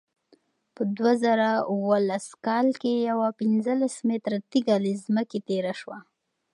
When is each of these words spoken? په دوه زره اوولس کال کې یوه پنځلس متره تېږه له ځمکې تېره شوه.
په 0.75 0.81
دوه 0.97 1.13
زره 1.23 1.49
اوولس 1.71 2.25
کال 2.45 2.67
کې 2.81 2.91
یوه 3.09 3.27
پنځلس 3.39 3.95
متره 4.07 4.37
تېږه 4.51 4.75
له 4.83 4.91
ځمکې 5.05 5.39
تېره 5.49 5.73
شوه. 5.79 5.97